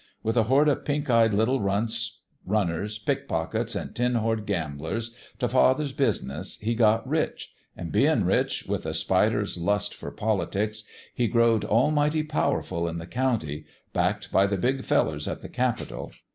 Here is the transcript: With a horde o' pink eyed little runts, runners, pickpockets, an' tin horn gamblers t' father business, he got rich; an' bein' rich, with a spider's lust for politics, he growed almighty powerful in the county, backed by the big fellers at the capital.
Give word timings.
With 0.23 0.35
a 0.35 0.45
horde 0.45 0.67
o' 0.69 0.75
pink 0.75 1.11
eyed 1.11 1.31
little 1.31 1.61
runts, 1.61 2.21
runners, 2.43 2.97
pickpockets, 2.97 3.75
an' 3.75 3.93
tin 3.93 4.15
horn 4.15 4.45
gamblers 4.45 5.13
t' 5.37 5.47
father 5.47 5.87
business, 5.95 6.57
he 6.57 6.73
got 6.73 7.07
rich; 7.07 7.53
an' 7.77 7.91
bein' 7.91 8.23
rich, 8.23 8.65
with 8.65 8.87
a 8.87 8.95
spider's 8.95 9.59
lust 9.59 9.93
for 9.93 10.09
politics, 10.09 10.85
he 11.13 11.27
growed 11.27 11.63
almighty 11.65 12.23
powerful 12.23 12.87
in 12.87 12.97
the 12.97 13.05
county, 13.05 13.65
backed 13.93 14.31
by 14.31 14.47
the 14.47 14.57
big 14.57 14.83
fellers 14.85 15.27
at 15.27 15.43
the 15.43 15.49
capital. 15.49 16.11